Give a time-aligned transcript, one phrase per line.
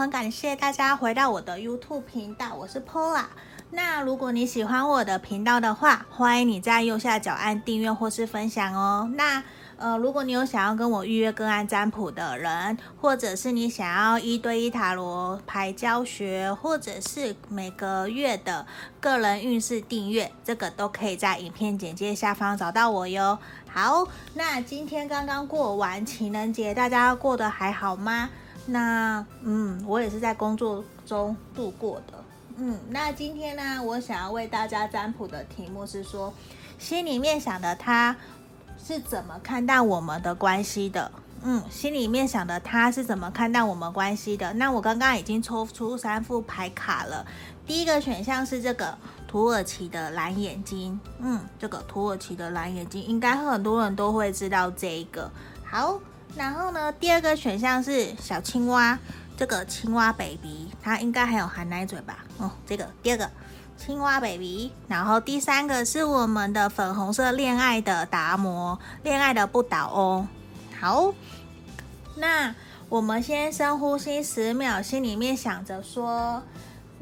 [0.00, 3.24] 很感谢大家回到我的 YouTube 频道，我是 Paula。
[3.72, 9.10] 那如果你喜欢我的频道的话，欢迎你在右下角按订阅或是分享哦。
[9.14, 9.44] 那
[9.76, 18.64] 呃，如果你有想要跟我预约个案占卜的人，或者是你想要一对一塔罗牌教学，或者是每个月的
[19.00, 23.38] 个人运势订阅，这个都可以在影片简介下方找到我哟。
[23.68, 28.30] 好，那今天刚刚过完情人节，大家过得还好吗？
[28.66, 32.24] 那嗯，我也是在工作中度过的。
[32.56, 36.32] 嗯，那今天呢，我想要为大家占卜的题目是说，
[36.78, 38.16] 心里面想的他。
[38.82, 41.12] 是怎么看待我们的关系的？
[41.42, 44.54] 嗯，心里面想的他是怎么看待我们关系的？
[44.54, 47.24] 那我刚刚已经抽出三副牌卡了。
[47.66, 48.96] 第一个选项是这个
[49.28, 55.30] 土耳其的蓝眼睛，嗯，这个土耳其的蓝眼睛应该很多人都会知道这一个。
[55.62, 56.00] 好，
[56.36, 58.98] 然后呢，第二个选项是小青蛙，
[59.36, 62.24] 这个青蛙 baby，它应该还有含奶嘴吧？
[62.38, 63.30] 哦，这个第二个。
[63.82, 70.28] 青蛙 baby，然后第三个是我们的粉红色恋爱的达摩，恋爱的不倒翁。
[70.78, 71.14] 好，
[72.16, 72.54] 那
[72.90, 76.42] 我们先深呼吸十秒，心里面想着说。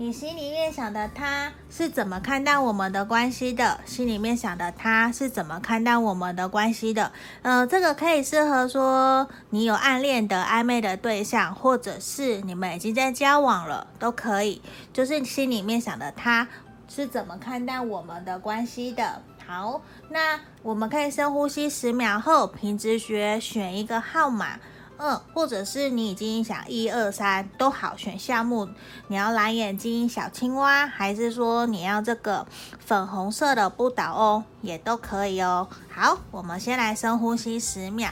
[0.00, 3.80] 你心里面想的他是怎么看待我们的关系的？
[3.84, 7.10] 心里面想的他是怎么看待我们的关系的？
[7.42, 14.62] 呃，这个可以适合说你有暗恋的暧昧的对象，或者是你们已经在交往了，都可以。
[14.92, 16.46] 就是心里面想的他
[16.86, 19.20] 是怎么看待我们的关系的？
[19.44, 24.60] 好，那我们可以深呼吸十秒后，凭直觉选一个号码。
[24.98, 28.68] 嗯，或者是你已经想一二三都好选项目，
[29.06, 32.46] 你要蓝眼睛小青蛙，还是说你要这个
[32.84, 35.68] 粉红色的不倒翁也都可以哦。
[35.88, 38.10] 好，我们先来深呼吸十秒，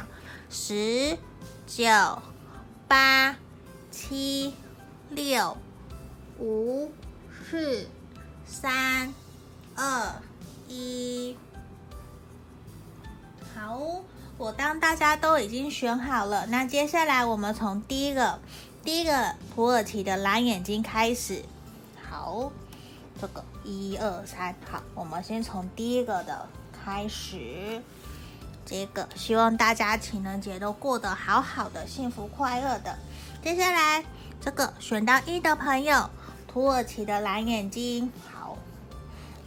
[0.49, 1.19] 十、
[1.67, 1.85] 九、
[2.87, 3.37] 八、
[3.91, 4.55] 七、
[5.11, 5.57] 六、
[6.39, 6.93] 五、
[7.51, 7.89] 四、
[8.47, 9.13] 三、
[14.79, 18.39] 大家都已经选好了，那接下来我们从第一个
[18.85, 21.45] 第一个土耳其的蓝眼睛开始。
[22.09, 22.51] 好，
[23.21, 27.83] 这个一二三，好，我们先从第一个的开始。
[28.65, 32.97] 这个希望大家情人节都过得好好的，幸福快乐的。
[33.43, 34.05] 接下来
[34.41, 36.11] 这个选到一的朋友，
[36.47, 38.13] 土耳其的蓝眼睛。
[38.33, 38.57] 好，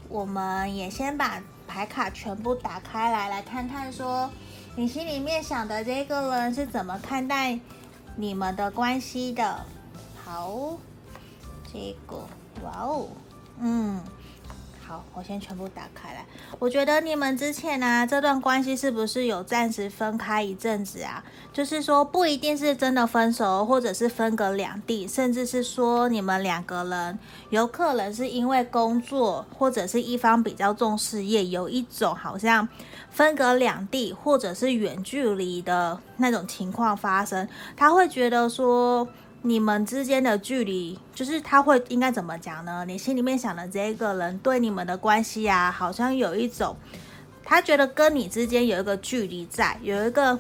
[0.08, 4.30] 我们也先把牌卡全部打开来，来看看说。
[4.80, 7.60] 你心里面想的这个人是怎么看待
[8.16, 9.66] 你们的关系的？
[10.24, 10.78] 好，
[11.70, 12.16] 这个，
[12.64, 13.08] 哇哦，
[13.60, 14.02] 嗯。
[14.90, 16.26] 好，我先全部打开来。
[16.58, 21.24] 我觉得你们之前呢、这段关系是不是有暂时分开一阵子啊？
[21.54, 27.20] 就是说不一定是真的分手，或者是分隔两地，甚至是说你们两个人
[27.52, 32.68] 有可能是因为工作，或者是一方比较重事业，有一种好像
[33.12, 37.48] 分隔两地，或者是远距离的那种情况发生。
[37.78, 39.08] 他会觉得说。
[39.42, 42.84] 你们之间的距离，就是他会应该怎么讲呢？
[42.86, 46.76] 你心里面想的这个人对你们的关系啊，好像有一种，
[47.44, 50.38] 他觉得跟你之间有一个距离在，有一个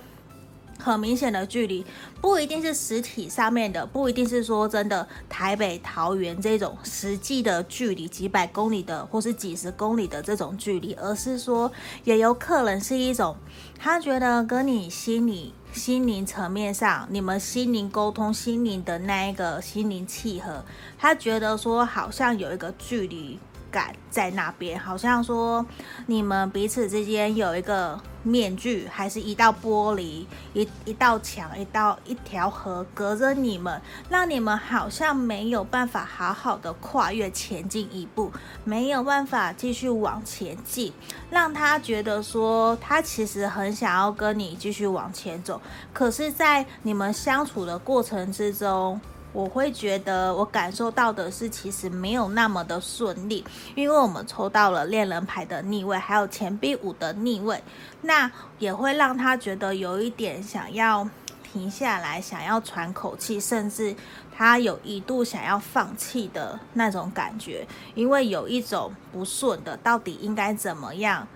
[0.81, 1.85] 很明显的距离，
[2.21, 11.71] 不一定是实体上面的，不一定是说真的台北桃园这种实际的距离，几百公里的或是几十公里的这种距离，而是说
[12.03, 13.35] 也有可能是一种，
[13.77, 15.53] 他觉得跟你心里。
[15.71, 20.65] 心灵层面上，你们心灵沟通、心灵的那一个心灵契合，
[20.97, 23.37] 他觉得说好像有一个距离
[23.71, 25.65] 感在那边，好像说
[26.07, 38.31] 你们彼此之间有一个面具，还是一道玻璃、一一道墙、一道一条河隔着你们，让你们好像没有办法好好的跨越前进一步，
[38.63, 40.91] 没有办法继续往前进，
[41.29, 45.61] 让他觉得说他其实很想要跟你继续往前走，
[45.93, 48.99] 可是，在你们相处的过程之中。
[49.31, 53.45] 我会觉得，我感受到的是，其实没有那么的顺利，
[53.75, 57.63] 因为我们抽到了恋人牌的逆位，还有钱币五的逆位，
[58.01, 61.07] 那也会让他觉得有一点想要
[61.43, 63.95] 停下来，想要喘口气，甚至
[64.35, 71.27] 他有一度想要放弃的那种感觉，因为有一种不顺的，到底应该怎么样？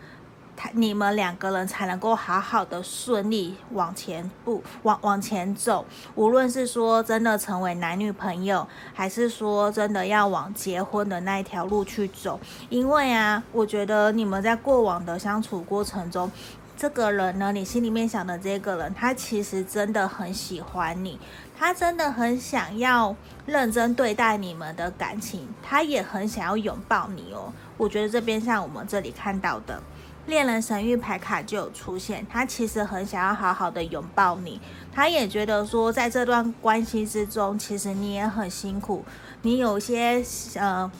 [0.73, 5.85] 你们两个人才能够好好的顺利往前步，往往前走。
[6.15, 12.39] 无论是说真的成为男女朋友，还是说真的要往结婚的那一条路去走。
[12.69, 16.31] 因为啊，我觉得你们在过往的相处过程中，
[16.77, 21.19] 这个人呢，你心里面想的这个人，他其实真的很喜欢你。
[21.55, 23.15] 他真的很想要
[23.45, 27.53] 认真对待你们的感情，他也很想要拥抱你哦。
[27.77, 29.81] 我觉得这边像我们这里看到的
[30.25, 34.59] 恋人神諭牌卡就有出现，他其实很想要好好的拥抱你，
[34.91, 39.03] 他也觉得说在这段关系之中，其实你也很辛苦，
[39.41, 40.23] 你有些
[40.55, 40.91] 呃。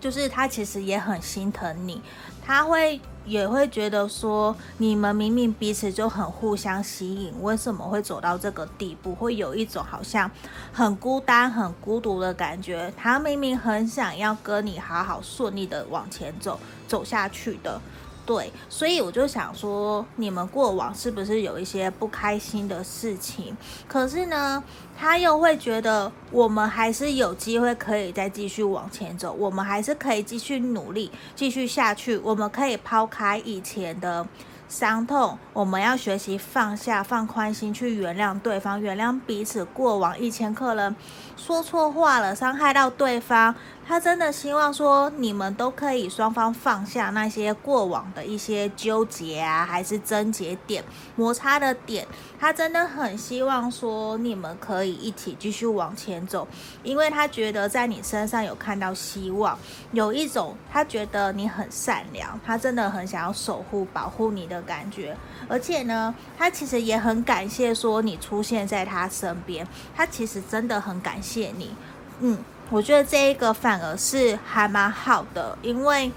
[0.00, 2.00] 就是他其实也很心疼你，
[2.46, 9.12] 他会也会觉得说，你们明明彼此就很互相吸引，为什么会走到这个地步？
[9.12, 10.30] 会有一种好像
[10.72, 12.92] 很孤单、很孤独的感觉。
[12.96, 17.80] 他明明很想要跟你好好顺利的往前走，走下去的。
[18.28, 23.56] 对，所以我就想说，你们过往是不是有一些不开心的事情？
[23.88, 24.62] 可是呢，
[24.94, 34.26] 他又会觉得我们还是有机会可以再继续往前走，我们还是可以继续努力，继续下去，我们可以抛开以前的
[34.68, 40.20] 伤痛，我们要学习放下、放宽心，去原谅对方，原谅彼此过往。
[40.20, 40.94] 以前可能
[41.34, 43.54] 说错话了，伤害到对方。
[43.88, 50.84] 他真的希望说，你们都可以双方放下那些过往的一些纠结啊，还是症结点、
[51.16, 52.06] 摩擦的点。
[52.38, 56.46] 他真的很希望说，你们可以一起继续往前走，
[56.82, 59.58] 因为他觉得在你身上有看到希望，
[59.92, 65.16] 有一种他觉得你很善良，他真的很想要守护、保护你的感觉。
[65.48, 71.74] 而且呢，他其实也很感谢说你出现在他身边，他其实真的很感谢你，
[72.20, 72.36] 嗯。
[72.70, 76.12] 我觉得这一个反而是还蛮好的，因为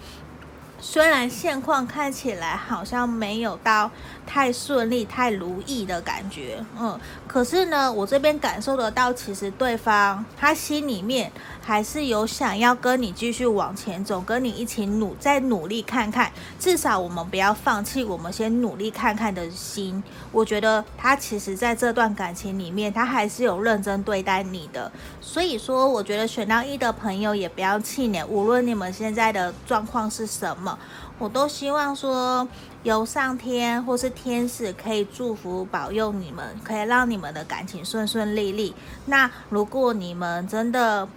[0.79, 3.89] 虽然现况看起来好像没有到
[4.25, 11.31] 太顺利、太如意的感觉，嗯，可是呢，我这边感受得到，其实对方他心里面。
[11.63, 20.03] 还是有想要跟你继续往前走，跟你一起努，再努力看看，至少我们不要放弃，我们先努力看看的心。
[20.31, 24.91] 我觉得他其实在这段感情里面，他还是有认真对待你的。
[25.21, 30.77] 所以说，我觉得选到一的朋友也不要气馁，无论你们现在的状况是什么，
[31.19, 32.47] 我都希望说，
[32.83, 38.73] 由上天或是天使可以祝福保佑你们，可以让你们的感情顺顺利利。
[39.05, 41.07] 那如果你们真的，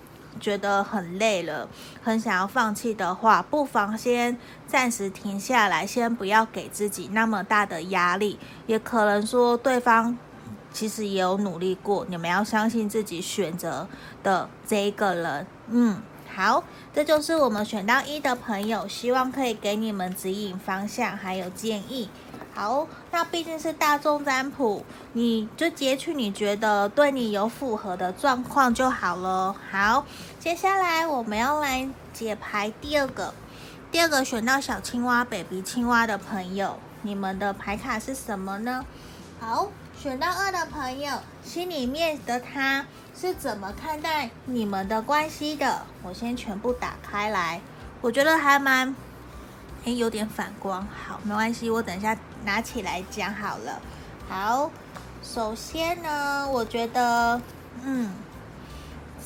[0.40, 1.68] 觉得很累了，
[2.02, 4.36] 很想要放弃的话，不妨先
[4.66, 8.38] 暂时停下来，先不要给自己那么大的压力。
[8.66, 10.16] 也可能说对方
[10.72, 13.86] 其实也有努力过，你们要相信自己选择
[14.22, 15.46] 的这一个人。
[15.68, 16.02] 嗯，
[16.34, 22.10] 好，这就是我们选到一的朋友，希望可以给你们指引方向，还有建议。
[22.54, 29.56] 好，那毕竟是大众占卜，你就截取你觉得对你有符合的状况就好了。
[29.72, 30.06] 好，
[30.38, 33.34] 接下来我们要来解牌第二个，
[33.90, 38.86] 第二个选到小青蛙、baby 青蛙的朋友，你们的牌卡是什么呢？
[39.40, 39.66] 好，
[40.00, 42.86] 选到二的朋友，心里面的他
[43.20, 45.82] 是怎么看待你们的关系的？
[46.04, 47.60] 我先全部打开来，
[48.00, 48.94] 我觉得还蛮。
[49.86, 53.80] 诶，有点反光，好，没关系，我等一下拿起来讲好了。
[54.28, 54.70] 好，
[55.22, 57.40] 首先呢，我觉得，
[57.82, 58.12] 嗯，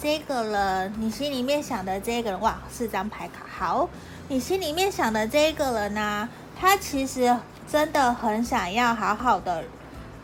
[0.01, 3.89] 这个人，你心里面想的这个人，哇，四张牌卡，好，
[4.29, 6.29] 你心里面想的这个人呢、啊，
[6.59, 7.37] 他其实
[7.71, 9.65] 真的很想要好好的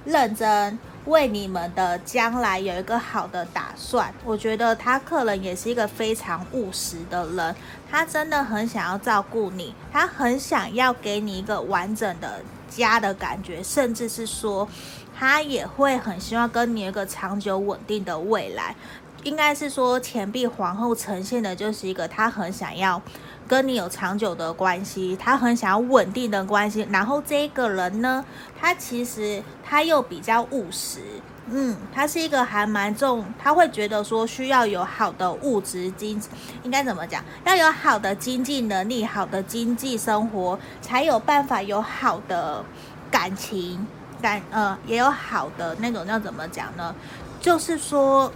[0.04, 0.78] 认真。
[1.06, 7.54] 为你们的将来有一个好的打算，我觉得他可能也是一个非常务实的人，
[7.90, 14.68] 他真的很想要照顾你，他很想要给你一个完整的家的感觉，甚至是说，
[15.16, 18.74] 他也会很希望跟你有一个长久稳定的未来。
[19.22, 23.00] 应该是说，钱币皇后呈现的就是一个他很想要。
[23.46, 26.88] 跟你有长久的关系，他很想要稳定的关系。
[26.90, 28.24] 然后这个人呢，
[28.58, 31.02] 他其实他又比较务实，
[31.46, 36.18] 嗯，他是一个还蛮重，他会觉得说需要有好的物质经，
[36.62, 37.22] 应该怎么讲？
[37.44, 42.64] 要有好的经济能力，好的经济生活，才有办法有好的
[43.10, 43.86] 感情
[44.22, 46.94] 感，呃，也有好的那种要怎么讲呢？
[47.42, 48.32] 就是说，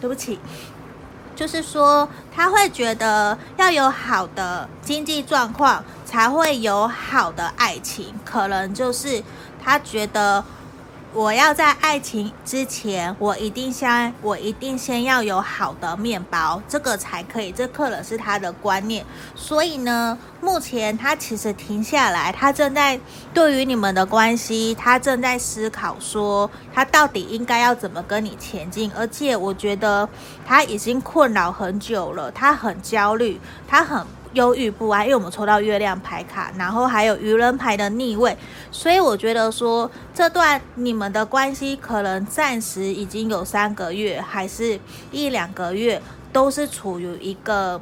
[0.00, 0.38] 对不起。
[1.34, 8.14] 就是说，他会觉得要有好的经济状况，才会有好的爱情。
[8.24, 9.20] 可能就是
[9.60, 10.44] 他觉得。
[11.14, 17.52] 我要在爱情之前，我一定先，我一定先要有好的面包，这个才可以。
[17.52, 19.04] 这可能是他的观念。
[19.34, 22.98] 所以呢，目前他其实停下来，他正在
[23.34, 28.90] 对于你们的关系，他正在思考说，他到底应该要怎么跟你前进。
[28.96, 30.08] 而且我觉得
[30.46, 33.38] 他已经困扰很久了，他很焦虑，
[33.68, 34.06] 他很。
[34.34, 38.36] 忧郁不安，因为我们抽到月亮牌卡，然后还有愚人牌的逆位，
[38.70, 44.78] 所以我觉得说这段你们的关系可能暂时已经有三个月，还是
[45.10, 46.00] 一两个月，
[46.32, 47.80] 都是处于一个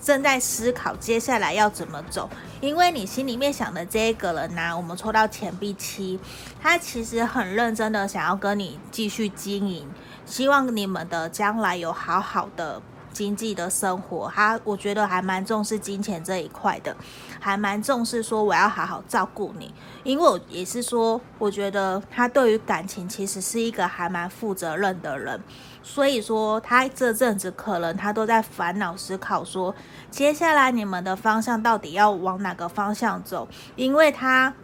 [0.00, 2.28] 正在思考接下来要怎么走，
[2.60, 6.20] 因为你心里面想的这个人呢、我们抽到钱币七，
[6.60, 9.88] 他其实很认真的想要跟你继续经营，
[10.26, 12.82] 希望你们的将来有好好的。
[13.18, 16.96] 经济的生活，他我觉得还蛮重视金钱这一块的，
[17.40, 25.40] 还蛮重视说我要好好照顾你，因为我也是说，我觉得他对于感情其实是一个还蛮负责任的人，
[25.82, 29.74] 所以说他这阵子可能他都在烦恼思考说，
[30.12, 34.54] 接下来你们的方向到底要往哪个方向走，因为他。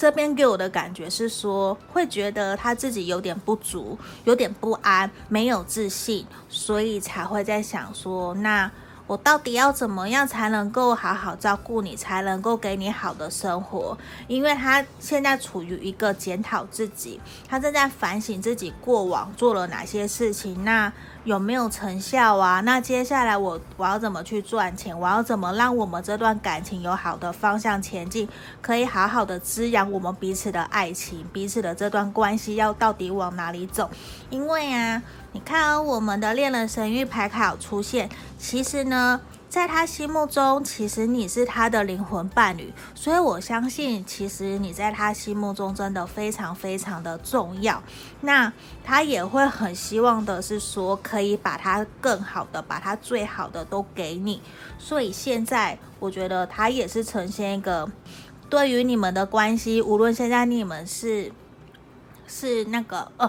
[0.00, 8.72] 这边给我的感觉是说，会觉得他自己有点不足，有点不安，没有自信，所以才会在想说，那
[9.10, 13.98] 我到底要怎么样才能够好好照顾你，才能够给你好的生活？
[14.28, 20.64] 因为他现在处于一个检讨自己，他正在反省自己过往做了哪些事情。
[20.64, 20.92] 那。
[21.24, 22.60] 有没有成效啊？
[22.60, 24.98] 那接下来我我要怎么去赚钱？
[24.98, 28.26] 我要怎么让我们这段感情有好的方向前进？
[28.62, 33.90] 可以好好的滋养我们彼此的爱情，彼此的这段关系要到底往哪里走？
[34.30, 38.08] 因为啊，你看，我们的恋人神域牌卡有出现，
[38.38, 39.20] 其实呢。
[39.50, 47.82] 在他心目中，其实你是他的灵魂伴侣，所以我相信，其实你在他心目中真的非常非常的重要。
[48.20, 48.52] 那
[48.84, 54.40] 他也会很希望的是说，可以把他更好的，把他最好的都给你。
[54.78, 57.90] 所以现在，我觉得他也是呈现一个，
[58.48, 61.32] 对于你们的关系，无论现在你们是
[62.28, 63.28] 是那个呃，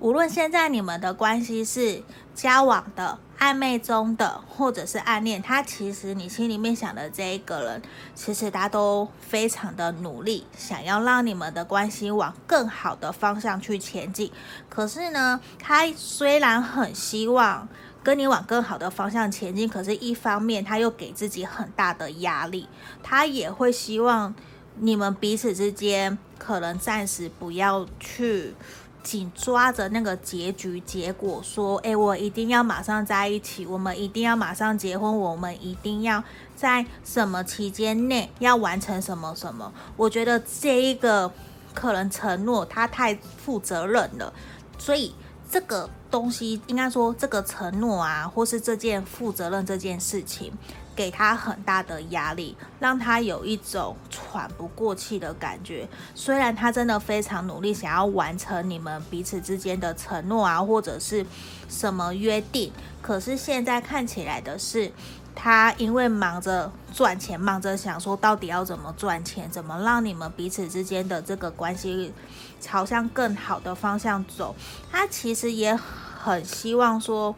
[0.00, 2.02] 无论现在你们的关系是
[2.34, 3.18] 交往的。
[3.38, 7.80] 暧昧中的，或者是暗恋，他其实你心里面想的这一个人，
[8.12, 14.32] 其实他都非常的努力，想要让你们的关系往更好的方向去前进。
[14.68, 17.68] 可是呢，他虽然很希望
[18.02, 22.68] 跟你往更好的方向前进，可是一方面他又给自己很大的压力，
[23.04, 24.34] 他也会希望
[24.80, 28.56] 你们彼此之间可能暂时不要去。
[29.02, 36.22] 紧抓着那个结局结果，说：“诶，我一定要马上在一起，我们一定要马上结婚，我们一定要
[36.56, 41.32] 在什么期间内要完成什么什么。”我觉得这一个
[41.74, 44.32] 可能承诺他太负责任了，
[44.78, 45.14] 所以
[45.50, 50.52] 这个东西应该说这个承诺啊，或是这件负责任这件事情。
[50.98, 55.88] 给他很大的压力，让他有一种喘不过气的感觉。
[56.12, 61.24] 虽然他真的非常努力，想要完成你们彼此之间的承诺啊，或者是
[61.68, 64.90] 什么约定，可是现在看起来的是，
[65.36, 72.12] 他因为忙着赚钱，忙着想说到底要怎么赚钱，怎么让你们彼此之间的这个关系
[72.60, 74.56] 朝向更好的方向走。
[74.90, 77.36] 他其实也很希望说。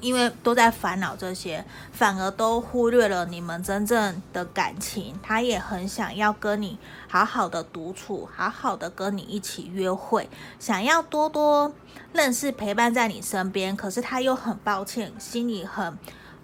[0.00, 5.18] 因为都在烦恼这些，反而都忽略了你们真正的感情。
[5.22, 11.72] 他也很想要跟你好好的独处，好好的跟你一起约会，想要多多
[12.12, 13.74] 认识、陪伴在你身边。
[13.74, 15.98] 可是他又很抱歉，心里很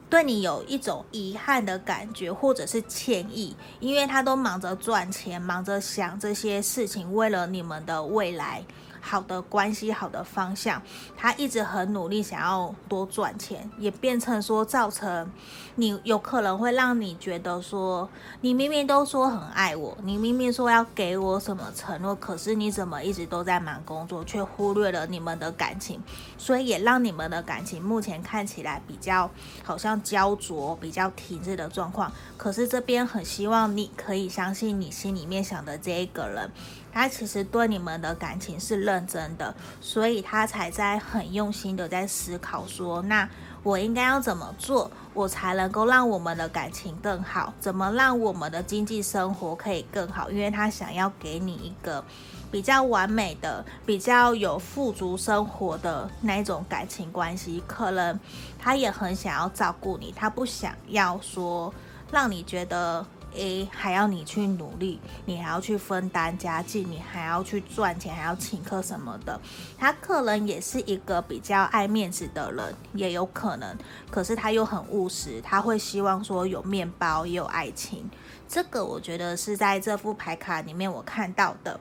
[0.09, 8.65] 对你有一种遗憾的感觉，或者是歉意，因为他都忙着赚钱，忙着想这些事情，为了你们的未来。
[9.05, 10.81] 好的关系，好的方向，
[11.17, 15.31] 他一直很努力，想要多赚钱，也变成说造成
[15.75, 18.09] 你有可能会让你觉得说，
[18.41, 26.01] 你明明都说很爱我，你明明说要给我什么承诺，可是你怎么一直都在忙工作，却忽略了你们的感情，
[26.39, 29.29] 所以也让你们的感情目前看起来比较
[29.65, 32.13] 好像焦灼，比较停滞的状况。
[32.37, 36.51] 可是这边很希望你可以相信你心里面想的这一个人。
[36.93, 43.29] 他其实对你们的感情是认真的，所以他才在很用心的在思考说，那
[43.63, 47.55] 我应该要怎么做，我才能够让我们的感情更好？
[47.59, 50.31] 怎么让我们的经济生活可以更好？
[50.31, 52.05] 因为他想要给你一个
[52.51, 57.63] 比较完美的、比较有富足生活的那一种感情关系。
[57.67, 58.21] 可能
[58.59, 61.73] 他也很想要照顾你，他不想要说
[62.11, 63.07] 让你觉得。
[63.35, 69.41] A，还要你去努力，你还要去分担家计，你还要去赚钱，还要请客什么的。
[69.79, 73.77] 他可能也是一个比较爱面子的人，也有可能。
[74.11, 78.11] 可是他又很务实，他会希望说有面包也有爱情。
[78.49, 81.81] 这个我觉得是在这副牌卡里面我看到的。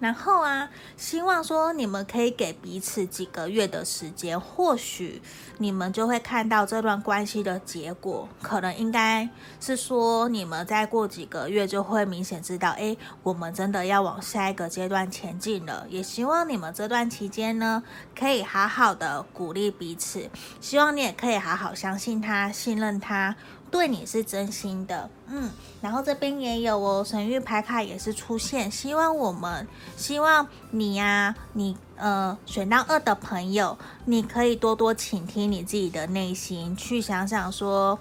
[0.00, 5.20] 然后啊，希望说你们可以给彼此几个月的时间，或许
[5.58, 8.28] 你们就会看到这段关系的结果。
[8.40, 9.28] 可能应该
[9.60, 15.86] 是说，你们再过几个月就会明显知道，哎，我们真的要往下一个阶段前进了。
[15.90, 17.82] 也希望你们这段期间呢，
[18.18, 20.30] 可以好好的鼓励彼此，
[20.60, 23.36] 希望你也可以好好相信他，信任他。
[23.70, 25.50] 对你是真心的，嗯，
[25.80, 37.98] 然后这边也有哦，神諭牌卡也是出现，希望我们，希望你呀、你呃选到二的朋友，你可以多多倾听你自己的内心，去想想说，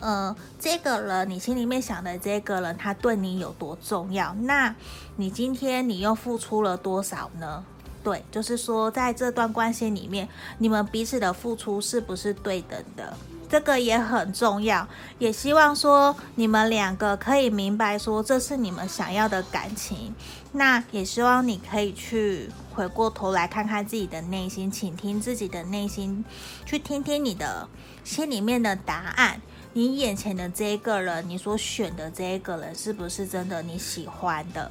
[0.00, 4.34] 呃，这个人你心里面想的这个人，他对你有多重要？
[4.40, 4.74] 那
[5.16, 7.62] 你今天你又付出了多少呢？
[8.02, 13.14] 对，就是说在这段关系里面，你们彼此的付出是不是对等的？
[13.50, 14.86] 这个也很重要，
[15.18, 20.14] 也希望说你们两个可以明白说这是你们想要的感情。
[20.52, 26.24] 那也希望你可以去回过头来看看自己的内心，倾听自己的内心，
[26.64, 27.68] 去听听你的
[28.04, 29.40] 心里面的答案。
[29.72, 34.70] 你眼前的这个人，你所选的这一个人，是不是真的你喜欢的？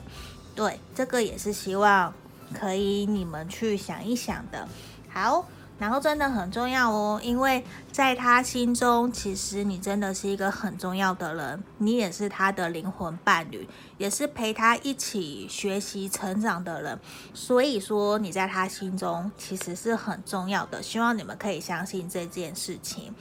[0.55, 2.13] 对，这个也是希望
[2.53, 4.65] 可以你们去想一想的。
[5.09, 5.45] 好。
[5.79, 13.65] 然后真的很重要哦，因为在他心中，其实你真的是一个很重要的人，你也是他的灵魂伴侣，
[13.97, 16.99] 也是陪他一起学习成长的人。
[17.33, 20.83] 所以说，你在他心中其实是很重要的。
[20.83, 23.15] 希望你们可以相信这件事情。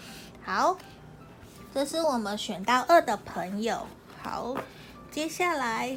[0.44, 0.76] 好，
[1.72, 3.86] 这是我们选到二的朋友。
[4.20, 4.56] 好，
[5.12, 5.96] 接下来，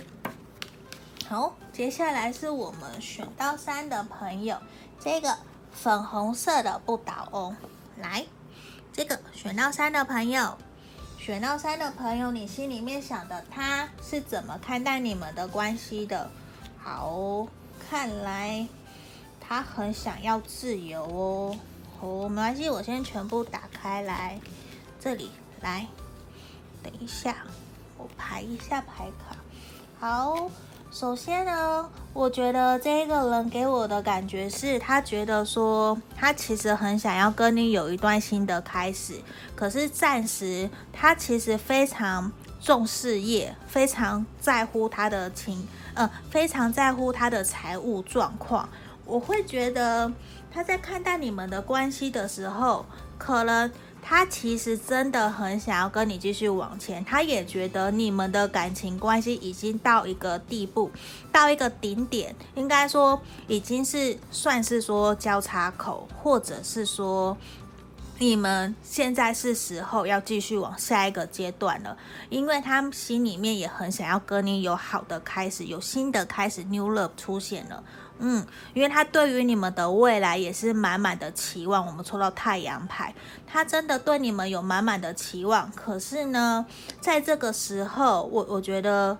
[1.27, 4.57] 好，接下来是我们选到三的朋友，
[4.99, 5.35] 这个。
[5.73, 7.55] 粉红色的不倒翁，
[7.97, 8.25] 来，
[8.93, 10.57] 这个选到三的朋友，
[11.17, 16.29] 选到三的朋友，你心里面想的他是怎么看待你们的关系的？
[16.77, 17.47] 好，
[17.89, 18.67] 看来
[19.39, 21.57] 他很想要自由哦。
[21.99, 24.39] 哦，没关系，我先全部打开来，
[24.99, 25.87] 这里来，
[26.83, 27.37] 等一下，
[27.97, 29.35] 我排一下牌卡，
[29.99, 30.49] 好。
[30.91, 39.13] 首先呢，我觉得这个人给我的感觉是他觉得说，他其实很想要跟你有一段新的开始，
[39.55, 48.67] 可是暂时他其实非常重事业，非常在乎他的情，呃，非常在乎他的财务状况。
[49.05, 50.11] 我会觉得
[50.53, 52.85] 他在看待你们的关系的时候，
[53.17, 53.71] 可能。
[54.01, 60.91] 他其实真的很想要跟你继续往前，他也觉得你们的感情关系已经到一个地步，
[61.31, 67.37] 到一个顶点，应该说已经是算是说交叉口，或者是说
[68.19, 71.97] 你们现在是时候要继续往下一个阶段了，
[72.29, 77.83] 因为他心里面也很想要跟你有好的开始，有新的开始，New Love 出现了。
[78.23, 81.83] 嗯，因为他对于你们的未来也是满满的期望。
[81.83, 83.11] 我们抽到太阳牌，
[83.47, 85.71] 他真的对你们有满满的期望。
[85.71, 86.63] 可是呢，
[86.99, 89.17] 在这个时候，我我觉得，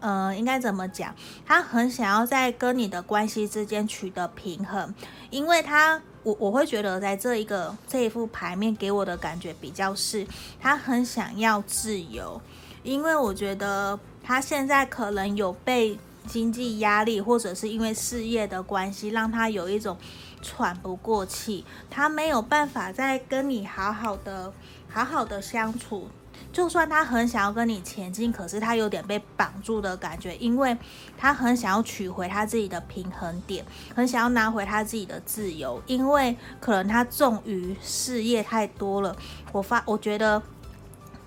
[0.00, 1.14] 呃，应该怎么讲？
[1.46, 4.94] 他很想要在跟你的关系之间取得平衡，
[5.30, 10.26] 因为他，我我会觉得，在这一个这一副牌面给我的感觉比较是，
[10.60, 12.38] 他很想要自由，
[12.82, 15.98] 因为我觉得他现在可能有被。
[16.26, 19.96] 经济压力，或者是因为事业的关系，让他有一种
[20.42, 24.52] 喘不过气，他没有办法再跟你好好的、
[24.88, 26.08] 好好的相处。
[26.52, 30.76] 就算他很想要跟你前进，可是他有点被绑住的感觉，因为
[31.16, 39.16] 他很想要取回他自己的平衡点，很想要拿回他自己的自由，因为可能他重于事业太多了。
[39.52, 40.42] 我发，我觉得。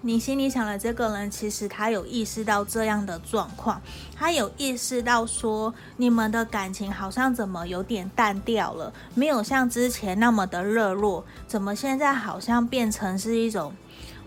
[0.01, 3.81] 你心里想的这个人，其实他有意识到这样的状况，
[4.15, 13.73] 他有意识到说你们的感情好像怎么有点淡掉了，没有像之前那么的热络，怎么现在好像变成是一种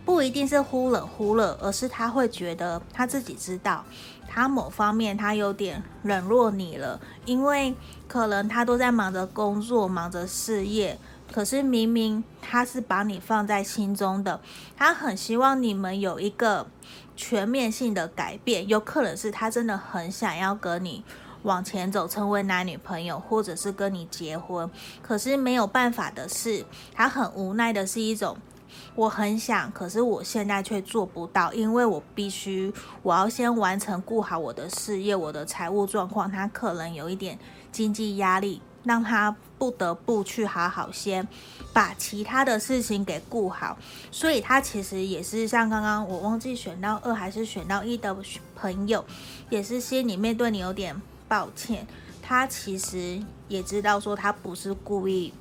[0.05, 3.83] 不一定是忽冷忽热，而是他会觉得他自己知道，
[4.29, 7.75] 他某方面他有点冷落你了，因为
[8.07, 10.99] 可能他都在忙着工作，忙着事业。
[11.33, 14.41] 可是明明他是把你放在心中的，
[14.77, 16.67] 他很希望你们有一个
[17.17, 18.69] 全面性的改变。
[18.69, 21.03] 有可能是他真的很想要跟你
[21.43, 24.71] 往前走，成为男女朋友，或者是跟你结婚。
[25.01, 26.65] 可是没有办法的是，
[26.95, 28.37] 他很无奈的是一种，
[28.95, 37.39] 我很想，可是我现在却做不到，因为我必须，我要先完成顾好我的事业，我的财务状况，他可能有一点
[37.73, 38.61] 经济压力。
[38.85, 41.27] 让他不得不去好好先
[41.73, 43.77] 把其他的事情给顾好，
[44.11, 48.17] 所以他其实也是像刚刚我忘记选到二还是选到一的
[48.57, 49.05] 朋友，
[49.51, 51.87] 也是心里面对你有点抱歉。
[52.21, 55.33] 他其实也知道说他不是故意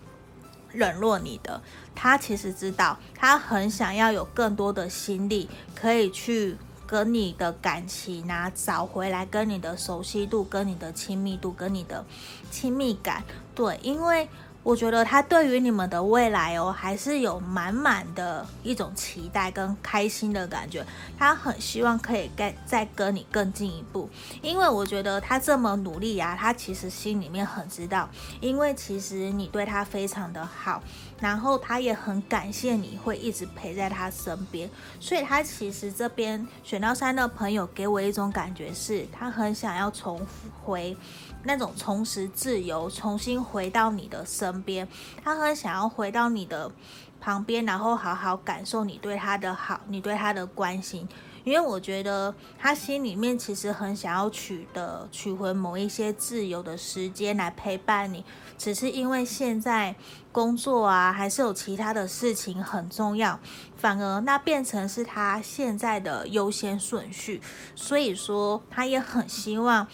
[0.74, 1.62] 冷落你的，
[1.96, 6.58] 他其实知道他很想要有更多的心力可以去。
[6.92, 12.04] 跟你的感情啊，找回来跟你的熟悉度、跟你的亲密度、跟你的
[12.52, 13.24] 亲密感，
[13.56, 14.28] 对，因为。
[14.64, 20.86] 我觉得他对于你们的未来哦，还是有满满的一种期待跟开心的感觉。
[21.18, 24.08] 他很希望可以再再跟你更进一步，
[24.44, 28.08] 因为我觉得他这么努力啊，他其实心里面很知道，
[28.40, 30.84] 因为其实你对他非常的好，
[31.22, 40.20] 然后他也很感谢你会一直陪在他身边，所以他其实这边选到三的朋友给我一种感觉是，他很想要重
[40.62, 40.98] 回。
[41.44, 44.88] 那种重拾自由，重新回到你的身边，
[45.24, 46.72] 他很想要回到你的
[47.20, 51.10] 旁边，然后好好感受你对他的好，你对他的关心。
[51.44, 58.24] 因为我觉得他心里面其实很想要取得取回某一些自由的时间来陪伴你，
[58.58, 59.96] 只是因为现在
[60.32, 63.40] 工作啊，还是有其他的事情很重要，
[63.76, 67.42] 反而那变成是他现在的优先顺序。
[67.76, 69.88] 所以说，他也很希望。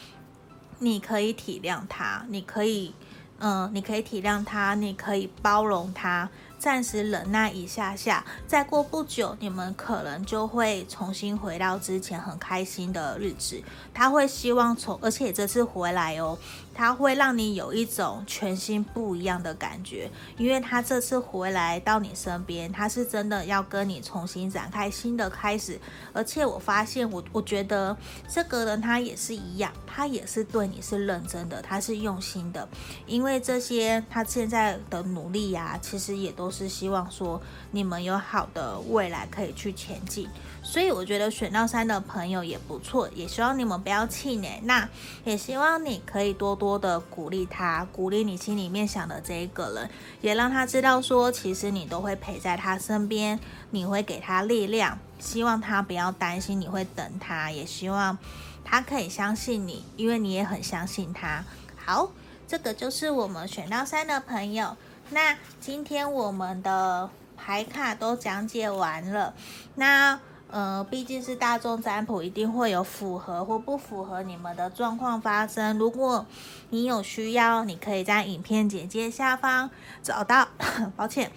[0.80, 2.94] 你可以体谅他，你可以，
[3.40, 6.30] 嗯、你可以体谅他，你可以包容他。
[6.60, 13.62] 暂时忍耐一下下，再过不久，你们可能就会重新回到之前很开心的日子。
[13.94, 16.38] 他会希望从，而且这次回来哦，
[16.78, 25.78] 他会让你有一种全新不一样的感觉，因为他这次回来到你身边，他是真的要跟你重新展开新的开始。
[26.14, 27.98] 而且我发现，我我觉得
[28.30, 32.70] 这个人他也是一样，他也是对你是认真的，他是用心的，
[33.06, 36.38] 因为这些他现在的努力呀、其实也。
[36.38, 40.30] 都是希望说你们有好的未来可以去前进，
[40.68, 44.60] 所以我觉得选到三的朋友也不错，也希望你们不要气馁。
[44.66, 44.90] 那
[45.24, 58.18] 也希望你可以多多的鼓励他，鼓励你心里面想的这一个人，也让他知道说，其实你都会陪在他身边，你会给他力量，希望他不要担心，你会等他，也希望
[58.66, 61.46] 他可以相信你，因为你也很相信他。
[61.78, 62.12] 好，
[62.46, 64.76] 这个就是我们选到三的朋友。
[65.12, 69.34] 那今天我们的牌卡都讲解完了。
[69.76, 75.78] 那呃，毕竟是大众占卜，一定会有符合或不符合你们的状况发生。
[75.78, 76.26] 如果
[76.70, 79.70] 你有需要，你可以在影片简介下方
[80.02, 80.48] 找到，
[80.96, 81.32] 抱歉，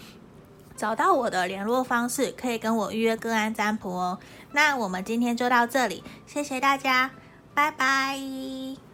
[0.77, 4.19] 找到我的联络方式，可以跟我预约个案占卜哦。
[4.53, 7.11] 那我们今天就到这里，谢谢大家，
[7.53, 8.90] 拜拜。